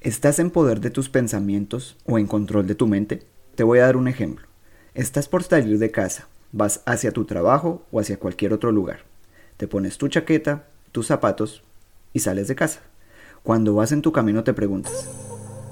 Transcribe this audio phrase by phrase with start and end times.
[0.00, 3.24] ¿Estás en poder de tus pensamientos o en control de tu mente?
[3.56, 4.46] Te voy a dar un ejemplo.
[4.94, 9.00] Estás por salir de casa, vas hacia tu trabajo o hacia cualquier otro lugar.
[9.56, 11.64] Te pones tu chaqueta, tus zapatos
[12.12, 12.82] y sales de casa.
[13.42, 15.10] Cuando vas en tu camino te preguntas,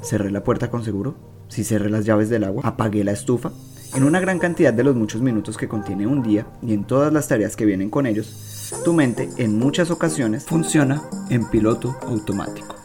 [0.02, 1.14] ¿cerré la puerta con seguro?
[1.46, 2.62] ¿Si cerré las llaves del agua?
[2.64, 3.52] ¿Apagué la estufa?
[3.94, 7.12] En una gran cantidad de los muchos minutos que contiene un día y en todas
[7.12, 11.00] las tareas que vienen con ellos, tu mente en muchas ocasiones funciona
[11.30, 12.75] en piloto automático.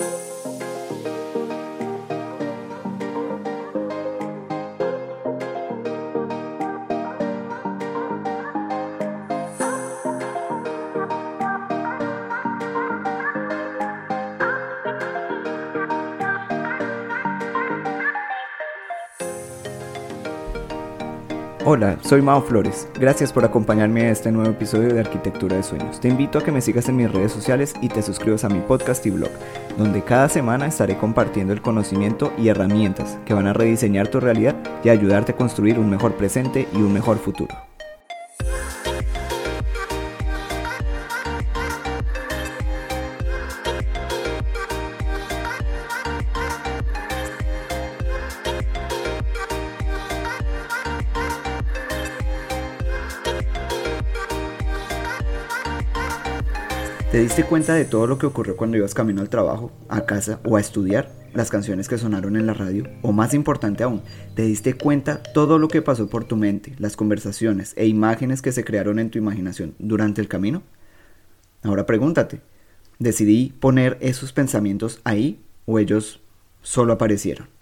[0.00, 0.53] Música
[21.66, 22.86] Hola, soy Mao Flores.
[23.00, 25.98] Gracias por acompañarme a este nuevo episodio de Arquitectura de Sueños.
[25.98, 28.60] Te invito a que me sigas en mis redes sociales y te suscribas a mi
[28.60, 29.30] podcast y blog,
[29.78, 34.56] donde cada semana estaré compartiendo el conocimiento y herramientas que van a rediseñar tu realidad
[34.84, 37.54] y ayudarte a construir un mejor presente y un mejor futuro.
[57.14, 60.40] ¿Te diste cuenta de todo lo que ocurrió cuando ibas camino al trabajo, a casa
[60.44, 61.12] o a estudiar?
[61.32, 64.02] Las canciones que sonaron en la radio, o más importante aún,
[64.34, 68.50] ¿te diste cuenta todo lo que pasó por tu mente, las conversaciones e imágenes que
[68.50, 70.64] se crearon en tu imaginación durante el camino?
[71.62, 72.40] Ahora pregúntate,
[72.98, 76.20] ¿decidí poner esos pensamientos ahí o ellos
[76.62, 77.53] solo aparecieron?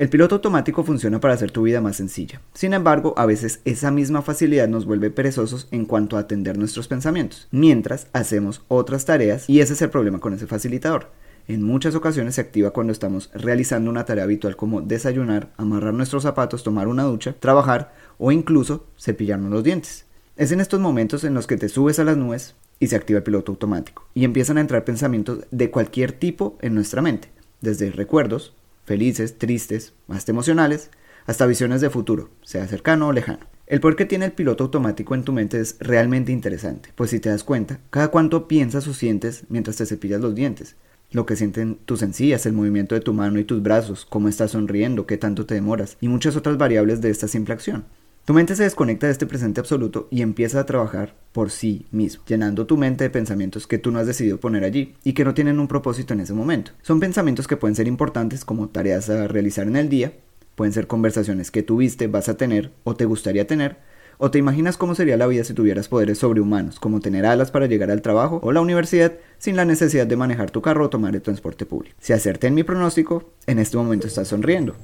[0.00, 2.40] El piloto automático funciona para hacer tu vida más sencilla.
[2.54, 6.88] Sin embargo, a veces esa misma facilidad nos vuelve perezosos en cuanto a atender nuestros
[6.88, 11.10] pensamientos, mientras hacemos otras tareas y ese es el problema con ese facilitador.
[11.48, 16.22] En muchas ocasiones se activa cuando estamos realizando una tarea habitual como desayunar, amarrar nuestros
[16.22, 20.06] zapatos, tomar una ducha, trabajar o incluso cepillarnos los dientes.
[20.34, 23.18] Es en estos momentos en los que te subes a las nubes y se activa
[23.18, 27.28] el piloto automático y empiezan a entrar pensamientos de cualquier tipo en nuestra mente,
[27.60, 28.54] desde recuerdos,
[28.90, 30.90] felices, tristes, más emocionales,
[31.24, 33.46] hasta visiones de futuro, sea cercano o lejano.
[33.68, 37.20] El poder que tiene el piloto automático en tu mente es realmente interesante, pues si
[37.20, 40.74] te das cuenta, cada cuánto piensas o sientes mientras te cepillas los dientes,
[41.12, 44.50] lo que sienten tus encías, el movimiento de tu mano y tus brazos, cómo estás
[44.50, 47.84] sonriendo, qué tanto te demoras, y muchas otras variables de esta simple acción.
[48.24, 52.24] Tu mente se desconecta de este presente absoluto y empieza a trabajar por sí mismo,
[52.26, 55.34] llenando tu mente de pensamientos que tú no has decidido poner allí y que no
[55.34, 56.72] tienen un propósito en ese momento.
[56.82, 60.12] Son pensamientos que pueden ser importantes como tareas a realizar en el día,
[60.56, 63.78] pueden ser conversaciones que tuviste, vas a tener o te gustaría tener,
[64.18, 67.66] o te imaginas cómo sería la vida si tuvieras poderes sobrehumanos, como tener alas para
[67.66, 71.14] llegar al trabajo o la universidad sin la necesidad de manejar tu carro o tomar
[71.14, 71.96] el transporte público.
[72.00, 74.74] Si acerté en mi pronóstico, en este momento estás sonriendo.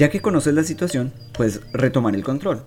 [0.00, 2.62] Ya que conoces la situación, puedes retomar el control.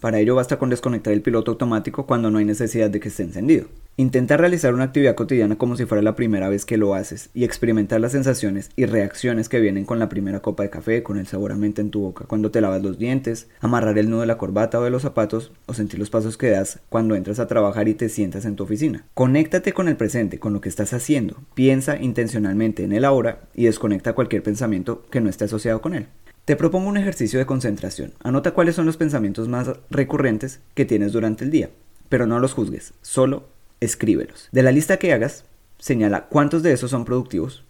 [0.00, 3.24] Para ello basta con desconectar el piloto automático cuando no hay necesidad de que esté
[3.24, 3.66] encendido.
[3.98, 7.44] Intenta realizar una actividad cotidiana como si fuera la primera vez que lo haces y
[7.44, 11.26] experimentar las sensaciones y reacciones que vienen con la primera copa de café, con el
[11.26, 14.26] sabor a menta en tu boca cuando te lavas los dientes, amarrar el nudo de
[14.28, 17.48] la corbata o de los zapatos o sentir los pasos que das cuando entras a
[17.48, 19.04] trabajar y te sientas en tu oficina.
[19.12, 21.36] Conéctate con el presente, con lo que estás haciendo.
[21.52, 26.06] Piensa intencionalmente en el ahora y desconecta cualquier pensamiento que no esté asociado con él.
[26.48, 28.14] Te propongo un ejercicio de concentración.
[28.22, 31.68] Anota cuáles son los pensamientos más recurrentes que tienes durante el día,
[32.08, 33.44] pero no los juzgues, solo
[33.80, 34.48] escríbelos.
[34.50, 35.44] De la lista que hagas,
[35.78, 37.64] señala cuántos de esos son productivos,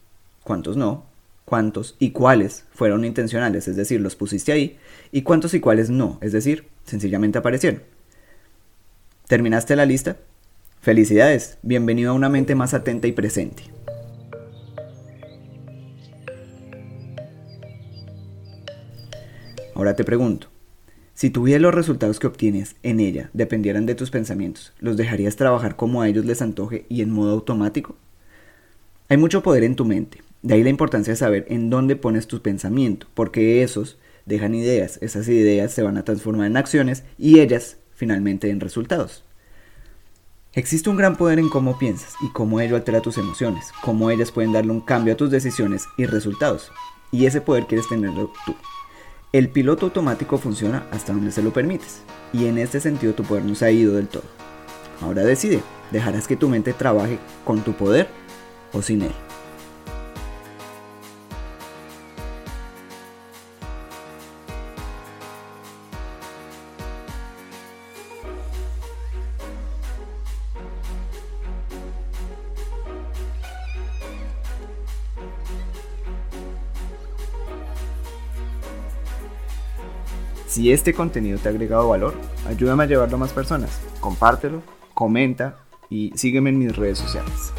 [0.44, 1.06] cuántos no,
[1.44, 4.78] cuántos y cuáles fueron intencionales, es decir, los pusiste ahí,
[5.10, 7.82] y cuántos y cuáles no, es decir, sencillamente aparecieron.
[9.26, 10.18] ¿Terminaste la lista?
[10.82, 13.64] Felicidades, bienvenido a una mente más atenta y presente.
[19.78, 20.48] Ahora te pregunto,
[21.14, 24.96] si tu vida y los resultados que obtienes en ella dependieran de tus pensamientos, ¿los
[24.96, 27.94] dejarías trabajar como a ellos les antoje y en modo automático?
[29.08, 32.26] Hay mucho poder en tu mente, de ahí la importancia de saber en dónde pones
[32.26, 37.38] tu pensamiento, porque esos dejan ideas, esas ideas se van a transformar en acciones y
[37.38, 39.24] ellas finalmente en resultados.
[40.54, 44.32] Existe un gran poder en cómo piensas y cómo ello altera tus emociones, cómo ellas
[44.32, 46.72] pueden darle un cambio a tus decisiones y resultados.
[47.12, 48.56] Y ese poder quieres tenerlo tú.
[49.30, 52.00] El piloto automático funciona hasta donde se lo permites,
[52.32, 54.22] y en este sentido tu poder no se ha ido del todo.
[55.02, 55.60] Ahora decide,
[55.90, 58.08] ¿dejarás que tu mente trabaje con tu poder
[58.72, 59.12] o sin él?
[80.58, 82.14] Si este contenido te ha agregado valor,
[82.44, 83.80] ayúdame a llevarlo a más personas.
[84.00, 84.60] Compártelo,
[84.92, 85.56] comenta
[85.88, 87.52] y sígueme en mis redes sociales.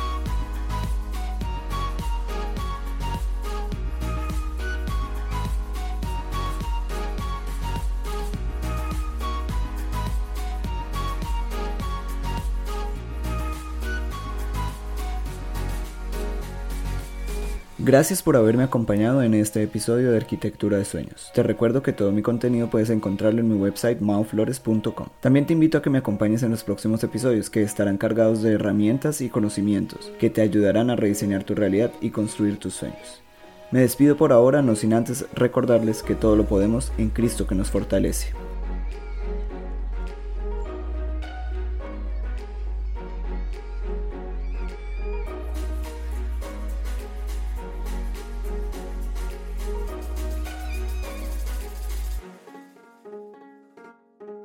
[17.89, 21.31] Gracias por haberme acompañado en este episodio de Arquitectura de Sueños.
[21.33, 25.07] Te recuerdo que todo mi contenido puedes encontrarlo en mi website mauflores.com.
[25.19, 28.53] También te invito a que me acompañes en los próximos episodios que estarán cargados de
[28.53, 33.23] herramientas y conocimientos que te ayudarán a rediseñar tu realidad y construir tus sueños.
[33.71, 37.55] Me despido por ahora, no sin antes recordarles que todo lo podemos en Cristo que
[37.55, 38.35] nos fortalece.